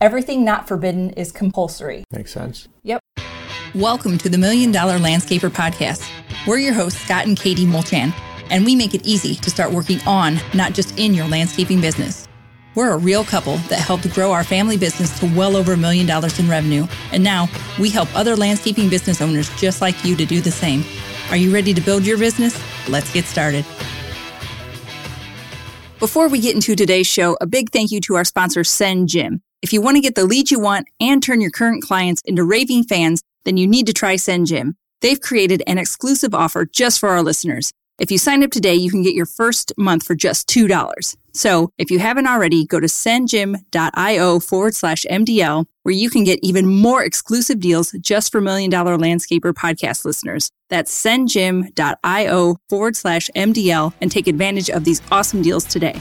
[0.00, 2.04] Everything not forbidden is compulsory.
[2.12, 2.68] Makes sense.
[2.84, 3.00] Yep.
[3.74, 6.08] Welcome to the Million Dollar Landscaper Podcast.
[6.46, 8.14] We're your hosts, Scott and Katie Mulchan,
[8.48, 12.28] and we make it easy to start working on, not just in your landscaping business.
[12.76, 16.06] We're a real couple that helped grow our family business to well over a million
[16.06, 17.48] dollars in revenue, and now
[17.80, 20.84] we help other landscaping business owners just like you to do the same.
[21.30, 22.56] Are you ready to build your business?
[22.88, 23.64] Let's get started.
[25.98, 29.40] Before we get into today's show, a big thank you to our sponsor, SendJim.
[29.60, 32.44] If you want to get the leads you want and turn your current clients into
[32.44, 34.74] raving fans, then you need to try SendJim.
[35.00, 37.72] They've created an exclusive offer just for our listeners.
[37.98, 41.16] If you sign up today, you can get your first month for just $2.
[41.34, 46.38] So if you haven't already, go to sendjim.io forward slash MDL, where you can get
[46.42, 50.52] even more exclusive deals just for Million Dollar Landscaper podcast listeners.
[50.70, 56.00] That's sendjim.io forward slash MDL and take advantage of these awesome deals today.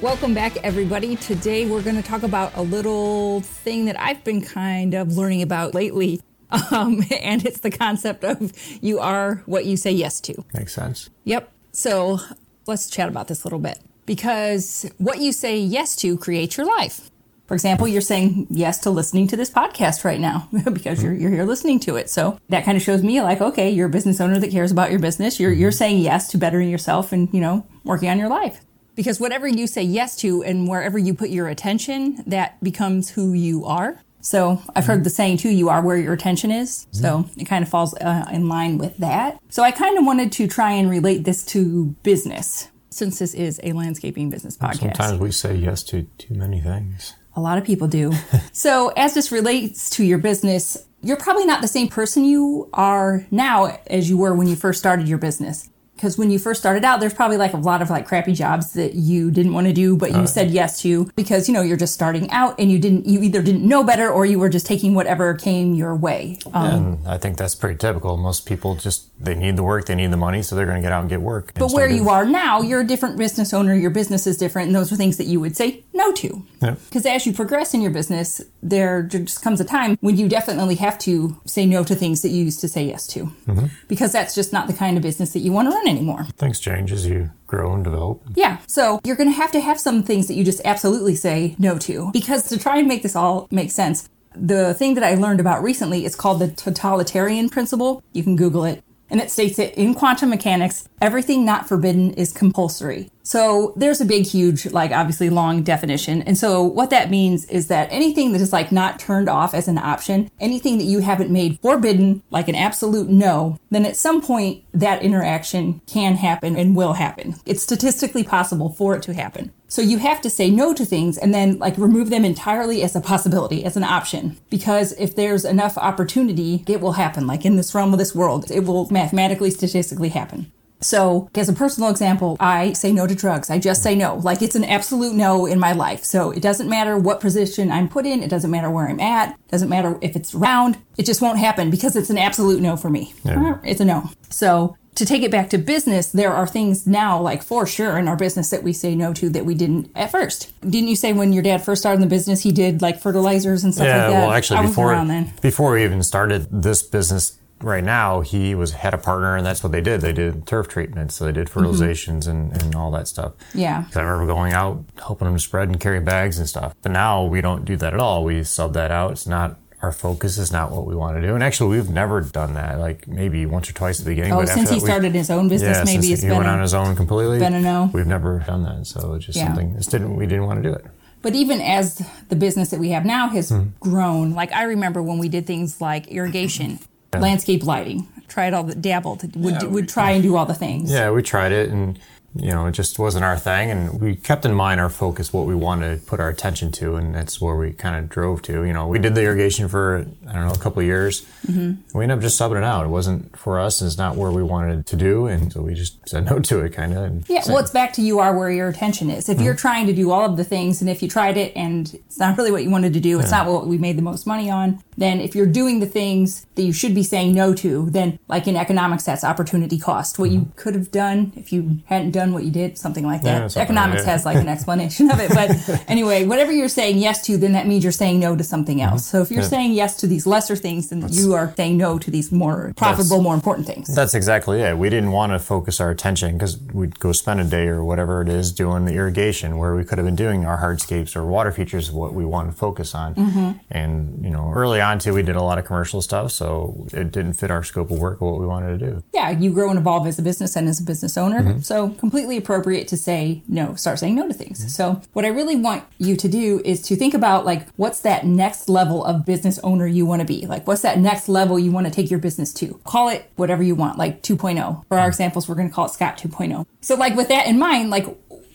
[0.00, 1.14] Welcome back, everybody.
[1.16, 5.42] Today we're going to talk about a little thing that I've been kind of learning
[5.42, 6.20] about lately.
[6.72, 10.44] Um, and it's the concept of you are what you say yes to.
[10.52, 11.08] Makes sense.
[11.22, 11.48] Yep.
[11.70, 12.18] So
[12.66, 16.66] let's chat about this a little bit because what you say yes to creates your
[16.66, 17.08] life.
[17.46, 21.30] For example, you're saying yes to listening to this podcast right now because you're, you're
[21.30, 22.10] here listening to it.
[22.10, 24.90] So that kind of shows me like, okay, you're a business owner that cares about
[24.90, 25.38] your business.
[25.38, 28.60] You're, you're saying yes to bettering yourself and, you know, working on your life
[28.94, 33.32] because whatever you say yes to and wherever you put your attention, that becomes who
[33.32, 34.00] you are.
[34.20, 36.86] So I've heard the saying too, you are where your attention is.
[36.92, 39.40] So it kind of falls uh, in line with that.
[39.48, 43.60] So I kind of wanted to try and relate this to business since this is
[43.62, 44.96] a landscaping business podcast.
[44.96, 47.14] Sometimes we say yes to too many things.
[47.36, 48.12] A lot of people do.
[48.52, 53.24] so as this relates to your business, you're probably not the same person you are
[53.30, 55.70] now as you were when you first started your business
[56.00, 58.72] because when you first started out, there's probably like a lot of like crappy jobs
[58.72, 61.60] that you didn't want to do, but you uh, said yes to because you know
[61.60, 64.48] you're just starting out and you didn't you either didn't know better or you were
[64.48, 66.38] just taking whatever came your way.
[66.54, 68.16] Um, and I think that's pretty typical.
[68.16, 70.82] Most people just they need the work, they need the money, so they're going to
[70.82, 71.52] get out and get work.
[71.54, 73.74] But where you are now, you're a different business owner.
[73.74, 76.42] Your business is different, and those are things that you would say no to.
[76.60, 80.76] Because as you progress in your business, there just comes a time when you definitely
[80.76, 83.66] have to say no to things that you used to say yes to, mm-hmm.
[83.88, 86.26] because that's just not the kind of business that you want to run anymore.
[86.36, 88.22] Things change as you grow and develop.
[88.34, 88.58] Yeah.
[88.66, 91.78] So you're going to have to have some things that you just absolutely say no
[91.78, 92.10] to.
[92.12, 95.62] Because to try and make this all make sense, the thing that I learned about
[95.62, 98.02] recently is called the totalitarian principle.
[98.12, 98.82] You can Google it.
[99.10, 103.10] And it states that in quantum mechanics, everything not forbidden is compulsory.
[103.22, 106.22] So there's a big, huge, like obviously long definition.
[106.22, 109.68] And so what that means is that anything that is like not turned off as
[109.68, 114.20] an option, anything that you haven't made forbidden, like an absolute no, then at some
[114.20, 117.36] point that interaction can happen and will happen.
[117.46, 119.52] It's statistically possible for it to happen.
[119.70, 122.96] So you have to say no to things and then like remove them entirely as
[122.96, 124.36] a possibility, as an option.
[124.50, 127.26] Because if there's enough opportunity, it will happen.
[127.26, 130.50] Like in this realm of this world, it will mathematically, statistically happen.
[130.82, 133.50] So, as a personal example, I say no to drugs.
[133.50, 134.16] I just say no.
[134.16, 136.04] Like it's an absolute no in my life.
[136.04, 138.22] So, it doesn't matter what position I'm put in.
[138.22, 139.34] It doesn't matter where I'm at.
[139.34, 140.78] It doesn't matter if it's round.
[140.96, 143.12] It just won't happen because it's an absolute no for me.
[143.24, 143.58] Yeah.
[143.62, 144.08] It's a no.
[144.30, 148.08] So, to take it back to business, there are things now, like for sure, in
[148.08, 150.52] our business that we say no to that we didn't at first.
[150.62, 153.64] Didn't you say when your dad first started in the business, he did like fertilizers
[153.64, 154.20] and stuff yeah, like that?
[154.20, 158.98] well, actually, before before we even started this business, right now he was had a
[158.98, 161.60] partner and that's what they did they did turf treatments so they did mm-hmm.
[161.60, 162.52] fertilizations mm-hmm.
[162.52, 166.00] and, and all that stuff yeah i remember going out helping them spread and carry
[166.00, 169.12] bags and stuff but now we don't do that at all we sub that out
[169.12, 172.20] it's not our focus is not what we want to do and actually we've never
[172.20, 175.12] done that like maybe once or twice at the beginning oh, but since he started
[175.12, 177.54] his own business yeah, maybe it's he been went a, on his own completely been
[177.54, 179.46] a no we've never done that so it's just yeah.
[179.46, 180.84] something just didn't we didn't want to do it
[181.22, 183.68] but even as the business that we have now has hmm.
[183.78, 186.78] grown, like I remember when we did things like irrigation,
[187.12, 187.20] yeah.
[187.20, 190.90] landscape lighting, tried all the dabbled, would yeah, would try and do all the things.
[190.90, 191.98] Yeah, we tried it and
[192.34, 193.70] you know, it just wasn't our thing.
[193.70, 196.94] And we kept in mind our focus, what we wanted to put our attention to.
[196.94, 198.64] And that's where we kind of drove to.
[198.64, 201.22] You know, we did the irrigation for, I don't know, a couple of years.
[201.46, 201.98] Mm-hmm.
[201.98, 202.86] We ended up just subbing it out.
[202.86, 203.82] It wasn't for us.
[203.82, 205.26] It's not where we wanted to do.
[205.26, 207.28] And so we just said no to it kind of.
[207.28, 207.42] Yeah.
[207.48, 209.28] Well, it's back to you are where your attention is.
[209.28, 209.46] If mm-hmm.
[209.46, 212.18] you're trying to do all of the things and if you tried it and it's
[212.18, 213.38] not really what you wanted to do, it's yeah.
[213.38, 216.62] not what we made the most money on, then if you're doing the things that
[216.62, 220.18] you should be saying no to, then like in economics, that's opportunity cost.
[220.18, 223.40] What you could have done if you hadn't done what you did, something like Yeah,
[223.40, 223.52] that.
[223.52, 225.30] something economics like has like an explanation of it.
[225.34, 225.48] But
[225.88, 229.06] anyway, whatever you're saying yes to, then that means you're saying no to something else.
[229.06, 229.48] So if you're Yeah.
[229.48, 233.22] saying yes to these lesser things, then you are saying no to these more profitable,
[233.22, 233.92] more important things.
[233.94, 234.76] That's exactly it.
[234.76, 238.20] We didn't want to focus our attention because we'd go spend a day or whatever
[238.20, 241.50] it is doing the irrigation where we could have been doing our hardscapes or water
[241.52, 243.14] features what we want to focus on.
[243.14, 243.50] Mm-hmm.
[243.70, 246.32] And, you know, early on too, we did a lot of commercial stuff.
[246.32, 249.02] So it didn't fit our scope of work or what we wanted to do.
[249.12, 251.42] yeah, you grow and evolve as a business and as a business owner.
[251.42, 251.60] Mm-hmm.
[251.60, 254.60] So completely appropriate to say no, start saying no to things.
[254.60, 254.68] Mm-hmm.
[254.68, 258.24] So what I really want you to do is to think about like what's that
[258.24, 260.46] next level of business owner you want to be?
[260.46, 262.80] Like what's that next level you want to take your business to?
[262.84, 264.86] Call it whatever you want, like 2.0.
[264.88, 265.08] For our mm-hmm.
[265.08, 266.66] examples, we're going to call it Scott 2.0.
[266.80, 268.06] So like with that in mind, like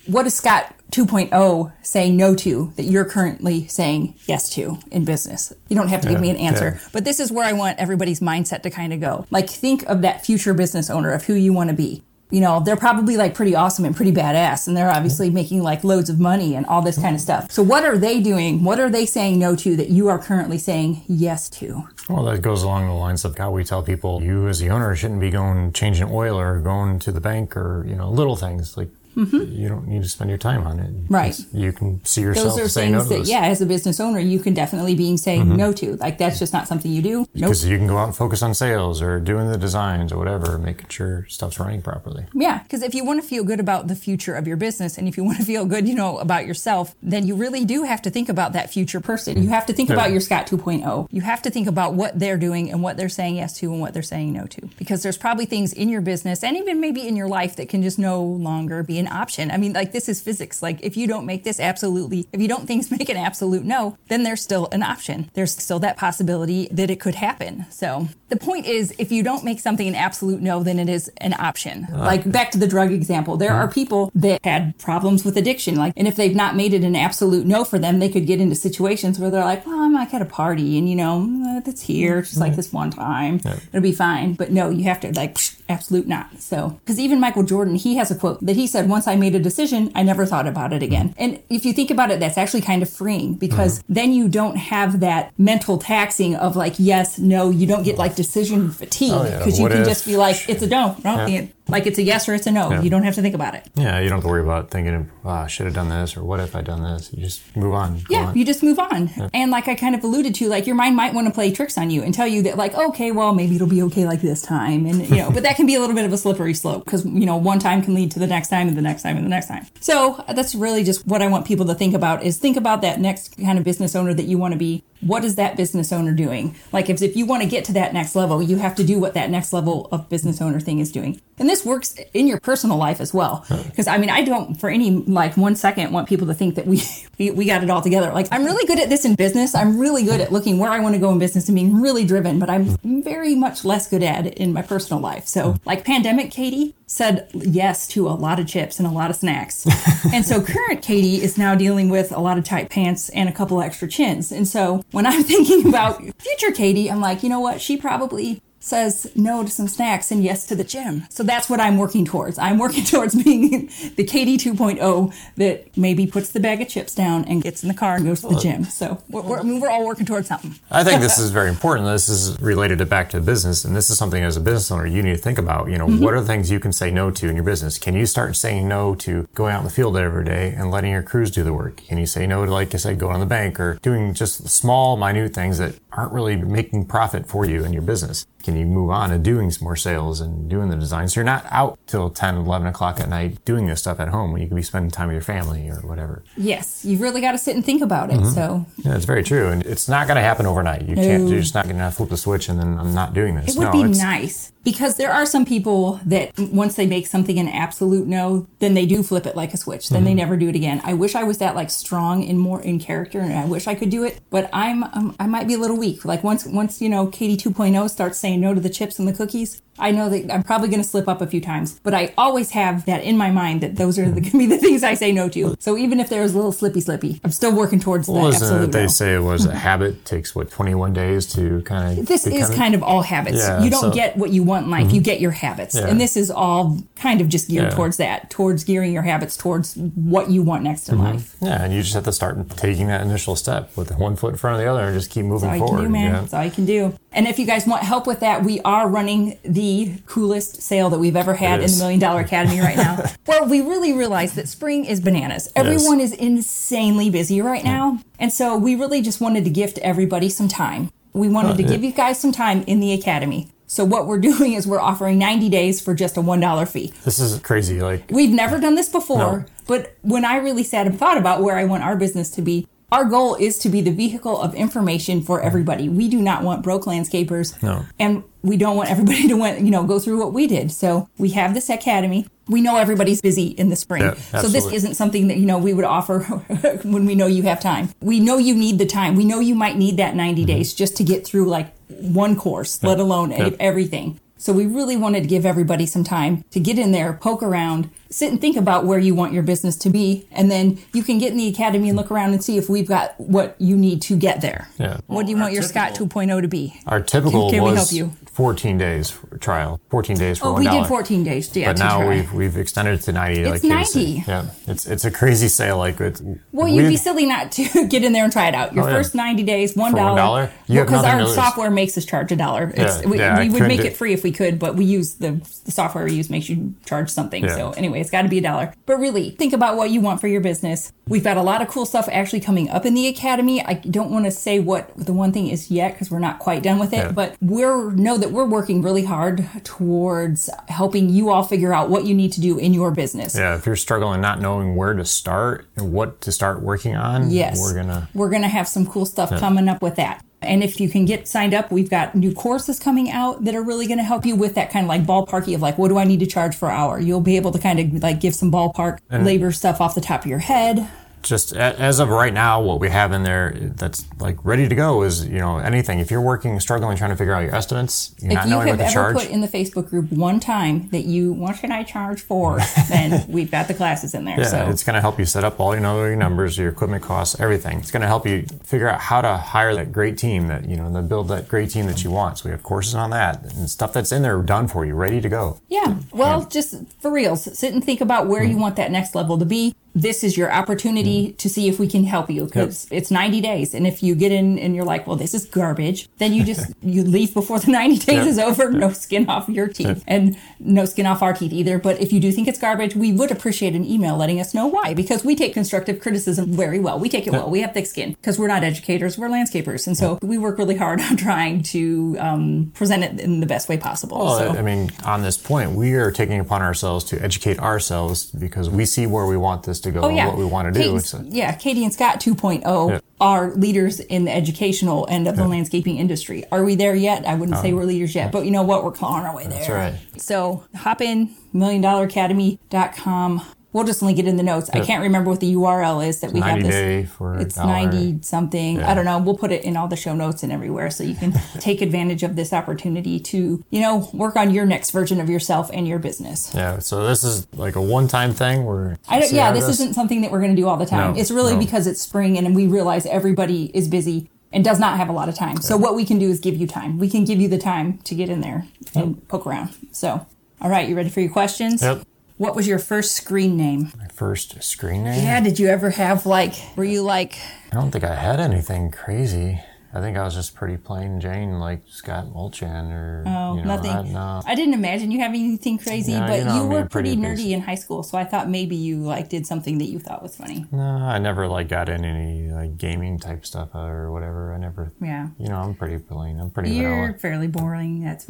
[0.07, 5.53] what is Scott 2.0 saying no to that you're currently saying yes to in business?
[5.67, 6.89] You don't have to give me an answer, yeah.
[6.93, 9.25] but this is where I want everybody's mindset to kind of go.
[9.31, 12.03] Like, think of that future business owner of who you want to be.
[12.31, 15.83] You know, they're probably like pretty awesome and pretty badass, and they're obviously making like
[15.83, 17.51] loads of money and all this kind of stuff.
[17.51, 18.63] So, what are they doing?
[18.63, 21.87] What are they saying no to that you are currently saying yes to?
[22.09, 24.95] Well, that goes along the lines of how we tell people you as the owner
[24.95, 28.75] shouldn't be going changing oil or going to the bank or, you know, little things
[28.75, 30.91] like you don't need to spend your time on it.
[30.91, 31.13] Mm-hmm.
[31.13, 31.39] Right.
[31.53, 33.29] You can see yourself Those are saying no things to that, those.
[33.29, 35.95] yeah, as a business owner, you can definitely be saying no to.
[35.97, 37.19] Like, that's just not something you do.
[37.19, 37.29] Nope.
[37.33, 40.57] Because you can go out and focus on sales or doing the designs or whatever,
[40.57, 42.25] making sure stuff's running properly.
[42.33, 45.07] Yeah, because if you want to feel good about the future of your business and
[45.07, 48.01] if you want to feel good, you know, about yourself, then you really do have
[48.03, 49.41] to think about that future person.
[49.41, 49.95] You have to think Yeah.
[49.95, 51.07] about your Scott 2.0.
[51.11, 53.79] You have to think about what they're doing and what they're saying yes to and
[53.81, 54.69] what they're saying no to.
[54.77, 57.81] Because there's probably things in your business and even maybe in your life that can
[57.81, 59.51] just no longer be an option.
[59.51, 60.61] I mean, like this is physics.
[60.61, 63.97] Like if you don't make this absolutely, if you don't things make an absolute no,
[64.07, 65.29] then there's still an option.
[65.33, 67.65] There's still that possibility that it could happen.
[67.69, 71.11] So the point is, if you don't make something an absolute no, then it is
[71.17, 71.87] an option.
[71.93, 72.05] Ah.
[72.05, 73.73] like back to the drug example, there are hmm.
[73.73, 75.75] people that had problems with addiction.
[75.75, 78.41] Like, and if they've not made it an absolute no for them, they could get
[78.41, 81.59] into situations where they're like, well, I'm like at a party and you know, uh,
[81.61, 82.57] that's here just like hmm.
[82.57, 83.39] this one time.
[83.45, 84.33] It'll be fine.
[84.33, 85.37] But no, you have to like,
[85.69, 86.41] absolute not.
[86.41, 89.35] So, because even Michael Jordan, he has a quote that he said, once I made
[89.35, 91.09] a decision, I never thought about it again.
[91.09, 91.21] Mm-hmm.
[91.23, 94.55] And if you think about it, that's actually kind of freeing because then you don't
[94.55, 99.25] have that mental taxing of like, yes, no, you don't get like decision fatigue Oh,
[99.25, 99.37] yeah.
[99.37, 99.87] because you What can if?
[99.87, 101.47] just be like, it's a no, no, Yeah.
[101.67, 102.69] Like it's a yes or it's a no.
[102.69, 102.81] Yeah.
[102.81, 103.67] You don't have to think about it.
[103.75, 106.23] Yeah, you don't have to worry about thinking, oh, I should have done this or
[106.23, 107.11] what if I done this.
[107.13, 108.01] You just move on.
[108.09, 108.37] Yeah, on.
[108.37, 109.09] you just move on.
[109.33, 111.77] And like I kind of alluded to, like your mind might want to play tricks
[111.77, 114.41] on you and tell you that, like, okay, well, maybe it'll be okay like this
[114.41, 114.85] time.
[114.85, 117.05] And, you know, but that can be a little bit of a slippery slope because,
[117.05, 119.25] you know, one time can lead to the next time and the next time and
[119.25, 119.65] the next time.
[119.79, 122.99] So that's really just what I want people to think about is think about that
[122.99, 124.83] next kind of business owner that you want to be.
[125.05, 126.55] What is that business owner doing?
[126.71, 128.99] Like if, if you want to get to that next level, you have to do
[128.99, 131.21] what that next level of business owner thing is doing.
[131.37, 133.45] And this works in your personal life as well.
[133.49, 136.65] Because I mean, I don't for any like one second want people to think that
[136.65, 136.81] we,
[137.19, 138.11] we we got it all together.
[138.11, 139.53] Like I'm really good at this in business.
[139.53, 142.05] I'm really good at looking where I want to go in business and being really
[142.05, 145.27] driven, but I'm very much less good at it in my personal life.
[145.27, 149.15] So like pandemic Katie said yes to a lot of chips and a lot of
[149.15, 149.65] snacks.
[150.13, 153.31] and so current Katie is now dealing with a lot of tight pants and a
[153.31, 154.31] couple extra chins.
[154.31, 157.61] And so when I'm thinking about future Katie, I'm like, you know what?
[157.61, 161.03] She probably says no to some snacks and yes to the gym.
[161.09, 162.37] So that's what I'm working towards.
[162.37, 167.25] I'm working towards being the Katie 2.0 that maybe puts the bag of chips down
[167.25, 168.63] and gets in the car and goes to the gym.
[168.65, 170.55] So we're, we're, I mean, we're all working towards something.
[170.71, 171.87] I think this is very important.
[171.87, 174.85] This is related to back to business, and this is something as a business owner
[174.87, 175.69] you need to think about.
[175.69, 176.03] You know, Mm-hmm.
[176.03, 177.77] what are the things you can say no to in your business?
[177.77, 180.91] Can you start saying no to going out in the field every day and letting
[180.91, 181.77] your crews do the work?
[181.77, 184.47] Can you say no to, like I said, going on the bank or doing just
[184.49, 188.25] small, minute things that aren't really making profit for you in your business?
[188.43, 191.07] Can you move on and doing some more sales and doing the design?
[191.07, 194.31] So you're not out till 10, 11 o'clock at night doing this stuff at home
[194.31, 196.23] when you could be spending time with your family or whatever.
[196.37, 198.25] Yes, you've really got to sit and think about it.
[198.25, 198.87] So mm-hmm.
[198.87, 199.49] Yeah, it's very true.
[199.49, 200.83] And it's not going to happen overnight.
[200.83, 203.35] You can't, you're just not going to flip the switch and then I'm not doing
[203.35, 203.55] this.
[203.55, 207.39] It would no, be nice because there are some people that once they make something
[207.39, 209.87] an absolute no, then they do flip it like a switch.
[209.87, 210.17] Then they Mm-hmm.
[210.17, 210.81] never do it again.
[210.83, 213.75] I wish I was that like strong and more in character, and I wish I
[213.75, 214.19] could do it.
[214.29, 216.03] But I'm um, I might be a little weak.
[216.03, 219.13] Like once once you know Katie 2.0 starts saying no to the chips and the
[219.13, 222.13] cookies, I know that I'm probably going to slip up a few times, but I
[222.17, 224.83] always have that in my mind that those are the, going to be the things
[224.83, 225.55] I say no to.
[225.59, 228.71] So even if there's a little slippy slippy, I'm still working towards that absolute that
[228.71, 228.87] they no.
[228.87, 232.73] say it was a habit takes what 21 days to kind of This is kind
[232.75, 233.37] of all habits.
[233.39, 233.95] Yeah, you don't so- Mm-hmm.
[233.95, 235.75] get what you want in life, you get your habits.
[235.75, 235.87] Yeah.
[235.87, 237.75] And this is all kind of just geared Yeah.
[237.75, 241.35] towards that, towards gearing your habits towards what you want next in life.
[241.41, 244.37] yeah, and you just have to start taking that initial step with one foot in
[244.37, 245.83] front of the other and just keep moving That's all you forward.
[245.83, 246.11] can do, man.
[246.13, 246.97] That's all you can do.
[247.11, 249.64] And if you guys want help with that, we are running the
[250.05, 253.03] coolest sale that we've ever had in the Million Dollar Academy right now.
[253.27, 255.51] well, we really realize that spring is bananas.
[255.55, 257.65] Everyone is insanely busy right mm.
[257.65, 257.99] now.
[258.19, 260.89] And so we really just wanted to gift everybody some time.
[261.13, 261.69] We wanted to yeah.
[261.69, 263.49] give you guys some time in the academy.
[263.67, 266.93] So what we're doing is we're offering 90 days for just a $1 fee.
[267.03, 267.81] This is crazy.
[267.81, 269.45] Like, We've never done this before, No.
[269.67, 272.67] but when I really sat and thought about where I want our business to be,
[272.95, 275.89] our goal is to be the vehicle of information for everybody.
[275.89, 277.61] We do not want broke landscapers.
[277.61, 277.85] No.
[277.99, 280.71] And we don't want everybody to want, you know, go through what we did.
[280.71, 282.25] So we have this academy.
[282.47, 284.03] We know everybody's busy in the spring.
[284.03, 286.19] Yeah, so this isn't something that, you know, we would offer
[286.83, 287.89] when we know you have time.
[288.01, 289.15] We know you need the time.
[289.15, 290.47] We know you might need that 90 Mm-hmm.
[290.47, 293.55] days just to get through like one course, let alone Yep.
[293.59, 294.19] everything.
[294.37, 297.89] So we really wanted to give everybody some time to get in there, poke around,
[298.09, 301.17] sit and think about where you want your business to be, and then you can
[301.17, 304.01] get in the academy and look around and see if we've got what you need
[304.03, 304.67] to get there.
[304.77, 304.99] Yeah.
[305.07, 306.79] What do you want your our Scott 2.0 to be?
[306.87, 308.11] our typical Can we was help you?
[308.31, 311.55] 14 days for trial, 14 days for Oh, one we did 14 days.
[311.55, 312.09] Yeah, But to now try.
[312.09, 313.45] we've we've extended it to 90.
[313.45, 314.27] like It's Katie said.
[314.27, 314.31] 90.
[314.31, 315.77] Yeah, it's it's a crazy sale.
[315.77, 316.21] Like it's
[316.51, 318.73] Well, you'd be silly not to get in there and try it out.
[318.73, 318.93] Your Oh, yeah.
[318.95, 319.91] first 90 days, $1.
[319.91, 320.51] For $1?
[320.67, 321.35] You have Because nothing our to lose.
[321.35, 322.69] software makes us charge a dollar.
[322.75, 324.83] It's- Yeah, we yeah, we would make do- it free if we could, but we
[324.83, 327.43] use the, the software we use makes you charge something.
[327.45, 327.55] Yeah.
[327.55, 328.73] So anyway, it's got to be a dollar.
[328.85, 330.91] But really, think about what you want for your business.
[331.07, 333.63] We've got a lot of cool stuff actually coming up in the academy.
[333.63, 336.63] I don't want to say what the one thing is yet because we're not quite
[336.63, 337.11] done with it, Yeah.
[337.11, 342.05] but we're know that we're working really hard towards helping you all figure out what
[342.05, 343.35] you need to do in your business.
[343.35, 343.55] yeah.
[343.55, 347.59] If you're struggling not knowing where to start and what to start working on, Yes.
[347.61, 350.23] we're gonna We're going to have some cool stuff coming up with that.
[350.45, 353.63] And if you can get signed up, we've got new courses coming out that are
[353.63, 355.97] really going to help you with that kind of like ballparky of like, what do
[355.97, 356.99] I need to charge per hour?
[356.99, 360.21] You'll be able to kind of like give some ballpark labor stuff off the top
[360.21, 360.87] of your head.
[361.25, 364.75] Just a- as of right now, what we have in there that's like ready to
[364.75, 365.99] go is you know anything.
[365.99, 368.67] If you're working, struggling, trying to figure out your estimates, you're If not you knowing
[368.67, 369.15] have what to ever charge.
[369.17, 372.59] put in the Facebook group one time that you, what should I charge for?
[372.89, 374.39] then we've got the classes in there.
[374.39, 376.69] Yeah, so it's going to help you set up all you know your numbers, your
[376.69, 377.79] equipment costs, everything.
[377.79, 380.77] It's going to help you figure out how to hire that great team that you
[380.77, 382.37] know, to build that great team that you want.
[382.37, 385.19] So we have courses on that and stuff that's in there done for you, ready
[385.21, 385.59] to go.
[385.69, 385.97] Yeah.
[386.13, 388.51] Well, just for reals, sit and think about where Hmm.
[388.51, 389.73] you want that next level to be.
[389.95, 393.73] This is your opportunity to see if we can help you because it's 90 days.
[393.73, 396.73] And if you get in and you're like, well, this is garbage, then you just,
[396.81, 398.27] you leave before the 90 days Yep.
[398.27, 398.71] is over.
[398.71, 401.79] No skin off your teeth and no skin off our teeth either.
[401.79, 404.67] But if you do think it's garbage, we would appreciate an email letting us know
[404.67, 406.99] why because we take constructive criticism very well.
[406.99, 407.49] We take it well.
[407.49, 409.87] We have thick skin because we're not educators, we're landscapers.
[409.87, 413.69] And so we work really hard on trying to um, present it in the best
[413.69, 414.19] way possible.
[414.19, 414.59] Well, so.
[414.59, 418.85] I mean, on this point, we are taking upon ourselves to educate ourselves because we
[418.85, 420.79] see where we want this to go oh, and what we want to do.
[420.85, 422.99] Katie- It's a- yeah, Katie and Scott 2.0 Yeah.
[423.19, 426.43] are leaders in the educational end of the landscaping industry.
[426.51, 427.25] Are we there yet?
[427.25, 427.77] I wouldn't say uh-huh.
[427.77, 428.83] we're leaders yet, but you know what?
[428.83, 429.59] We're clawing our way there.
[429.59, 429.95] That's right.
[430.21, 433.41] So hop in, milliondollaracademy.com.
[433.75, 434.69] We'll just link it in the notes.
[434.71, 436.69] I can't remember what the URL is that we have this.
[436.69, 437.57] day for It's.
[437.57, 438.81] 90 something.
[438.81, 439.19] I don't know.
[439.19, 442.23] We'll put it in all the show notes and everywhere so you can take advantage
[442.23, 445.99] of this opportunity to, you know, work on your next version of yourself and your
[445.99, 446.53] business.
[446.55, 448.63] Yeah, so this is like a one-time thing.
[448.63, 450.85] Where I don't, yeah, it this isn't something that we're going to do all the
[450.85, 451.13] time.
[451.13, 451.59] No, it's really no.
[451.59, 455.27] because it's spring and we realize everybody is busy and does not have a lot
[455.27, 455.57] of time.
[455.57, 456.97] So what we can do is give you time.
[456.97, 459.75] We can give you the time to get in there and poke around.
[459.91, 460.25] So,
[460.61, 461.81] all right, you ready for your questions?
[461.81, 462.03] Yep.
[462.37, 463.93] What was your first screen name?
[463.97, 465.23] My first screen name.
[465.23, 467.37] Yeah, did you ever have like, were you like,
[467.71, 469.61] I don't think I had anything crazy.
[469.93, 473.77] I think I was just pretty plain Jane, like Scott Mulchan or oh, you know,
[473.77, 473.91] nothing?
[473.91, 474.41] I, no.
[474.45, 477.15] I didn't imagine you having anything crazy, No, but you know, you were pretty pretty
[477.15, 477.51] nerdy basic.
[477.51, 478.03] in high school.
[478.03, 480.65] So I thought maybe you like did something that you thought was funny.
[480.69, 484.53] No, I never like got in any like gaming type stuff or whatever.
[484.53, 484.91] I never.
[485.01, 485.29] Yeah.
[485.39, 486.41] You know, I'm pretty plain.
[486.41, 487.17] I'm pretty You're vanilla.
[487.17, 488.03] fairly boring.
[488.03, 488.25] That's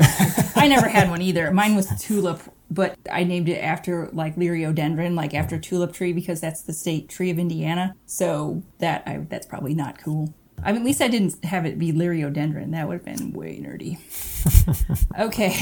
[0.56, 1.50] I never had one either.
[1.50, 6.42] Mine was tulip, but I named it after like Liriodendron, like after tulip tree because
[6.42, 7.96] that's the state tree of Indiana.
[8.06, 10.34] So that I, that's probably not cool.
[10.64, 12.72] I mean, at least I didn't have it be Liriodendron.
[12.72, 14.00] That would have been way nerdy.
[15.20, 15.54] okay,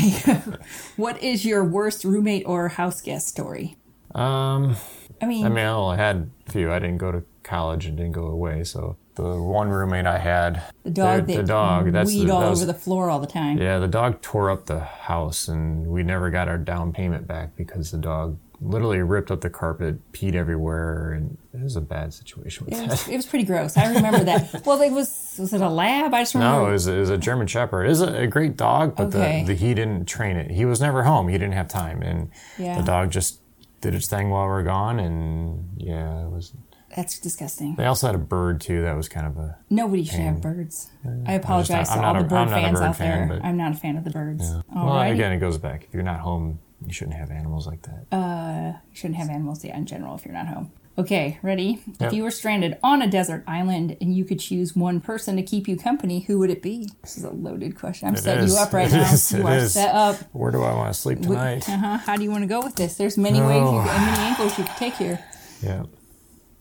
[0.95, 3.75] what is your worst roommate or house guest story?
[4.15, 4.75] Um,
[5.22, 6.72] I mean, I mean, I only had a few.
[6.72, 10.63] I didn't go to college and didn't go away, so the one roommate I had,
[10.84, 13.10] The dog the, that the dog, that's weed the, all that was- over the floor
[13.10, 13.58] all the time.
[13.60, 17.55] Yeah, the dog tore up the house, and we never got our down payment back
[17.55, 22.13] because the dog literally ripped up the carpet, peed everywhere, and it was a bad
[22.13, 22.89] situation with It that.
[22.89, 23.75] was, it was pretty gross.
[23.75, 24.62] I remember that.
[24.65, 26.13] Well, it was was it a lab?
[26.13, 26.62] I just remember.
[26.63, 27.86] No, it was, it was a German Shepherd.
[27.86, 29.41] It was a, a great dog, but Okay.
[29.46, 30.50] the, the he didn't train it.
[30.51, 31.27] He was never home.
[31.27, 32.77] He didn't have time, and Yeah.
[32.79, 33.41] the dog just
[33.82, 34.98] did its thing while we were gone.
[35.00, 36.53] And yeah, it was.
[36.95, 37.75] That's disgusting.
[37.75, 38.81] They also had a bird too.
[38.83, 39.57] That was kind of a.
[39.69, 40.89] Nobody should have birds.
[41.25, 43.39] I apologize to all a- the bird I'm not a fans bird out fan, there.
[43.43, 44.43] I'm not a fan of the birds.
[44.75, 45.83] All well, again, it goes back.
[45.85, 48.15] If you're not home, you shouldn't have animals like that.
[48.15, 50.71] Uh, You shouldn't have animals yeah, in general if you're not home.
[50.95, 51.81] Okay, ready?
[52.00, 52.01] Yep.
[52.09, 55.41] If you were stranded on a desert island and you could choose one person to
[55.41, 56.88] keep you company, who would it be?
[57.01, 58.09] This is a loaded question.
[58.09, 58.53] I'm It setting is.
[58.53, 59.12] you up right It now.
[59.12, 59.31] is.
[59.31, 59.73] You It are is.
[59.73, 60.17] set up.
[60.33, 61.67] Where do I want to sleep tonight?
[61.67, 61.97] Uh-huh.
[61.97, 62.95] How do you want to go with this?
[62.95, 63.79] There's many ways, you, Oh.
[63.79, 65.19] and many angles you could take here.
[65.63, 65.83] Yeah.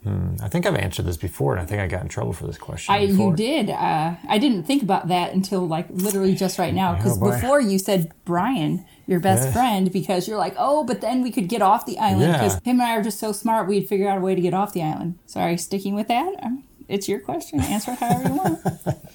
[0.05, 0.35] Hmm.
[0.43, 2.59] I think I've answered this before, and I think I got in trouble for this
[2.59, 2.93] question.
[2.93, 3.31] I before.
[3.31, 3.71] you did.
[3.71, 7.61] Uh, I didn't think about that until like literally just right now because Oh, before
[7.61, 9.53] you said Brian, your best Yeah.
[9.53, 12.73] friend, because you're like, oh, but then we could get off the island because Yeah.
[12.73, 13.69] him and I are just so smart.
[13.69, 15.19] We'd figure out a way to get off the island.
[15.27, 16.35] Sorry, sticking with that.
[16.43, 17.61] Um, it's your question.
[17.61, 18.59] Answer it however you want.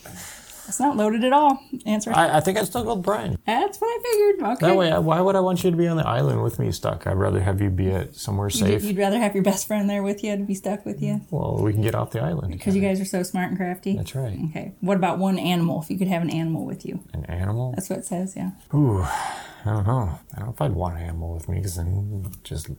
[0.67, 1.59] It's not loaded at all.
[1.85, 2.11] Answer.
[2.13, 3.37] I, I think still go with Brian.
[3.45, 4.51] That's what I figured.
[4.57, 4.67] Okay.
[4.67, 6.71] That way, I- why would I want you to be on the island with me
[6.71, 7.07] stuck?
[7.07, 8.83] I'd rather have you be at somewhere You'd, safe.
[8.83, 11.57] you'd rather have your best friend there with you to be stuck with you well,
[11.61, 12.51] we can get off the island.
[12.51, 13.95] because you guys are so smart and crafty.
[13.95, 14.37] That's right.
[14.49, 14.73] Okay.
[14.81, 15.81] What about one animal?
[15.81, 17.71] If you could have an animal with you, An animal?
[17.73, 18.33] that's what it says.
[18.35, 18.51] Yeah.
[18.73, 20.19] Ooh, I don't know.
[20.33, 22.69] I don't know if I'd want an animal with me because then just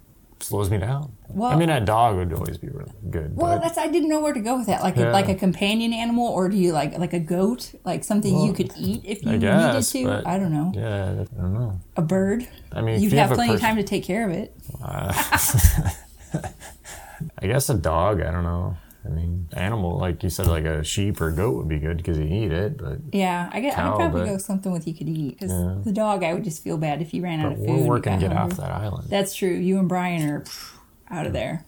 [0.41, 1.13] slows me down.
[1.29, 3.37] Well- I mean, a dog would always be really good.
[3.37, 4.83] Well, but that's I didn't know where to go with that.
[4.83, 8.39] Like a, like a companion animal, or do you like like a goat, like something
[8.41, 10.29] you could eat if you guess, needed to?
[10.29, 10.73] I don't know.
[10.75, 11.81] yeah, I don't know.
[11.97, 12.47] A bird.
[12.73, 14.55] I mean, You'd have have plenty of time to take care of it.
[14.83, 16.53] I
[17.47, 18.21] guess a dog.
[18.21, 18.77] I don't know.
[19.09, 21.97] I mean, animal like you said, like a sheep or a goat would be good
[21.97, 22.77] because you eat it.
[22.77, 25.77] But Yeah, I guess I'd probably but- go something with you could eat because Yeah.
[25.83, 27.69] the dog I would just feel bad if you ran out of food.
[27.69, 29.09] we're and working to got get off that island.
[29.09, 29.49] That's true.
[29.51, 30.79] You and Brian are phew,
[31.11, 31.65] out of there.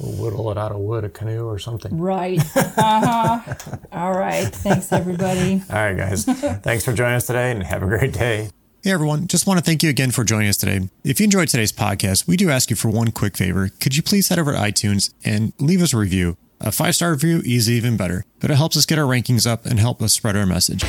[0.00, 1.98] We'll whittle it out of wood, a canoe or something.
[1.98, 2.40] Right.
[2.56, 3.54] Uh huh.
[3.92, 4.46] All right.
[4.48, 5.62] Thanks, everybody.
[5.70, 6.24] All right, guys.
[6.24, 8.48] Thanks for joining us today and have a great day.
[8.82, 10.88] Hey everyone, just want to thank you again for joining us today.
[11.04, 13.68] If you enjoyed today's podcast, we do ask you for one quick favor.
[13.78, 16.38] Could you please head over to iTunes and leave us a review?
[16.62, 19.64] A five star review is even better, but it helps us get our rankings up
[19.64, 20.84] and help us spread our message.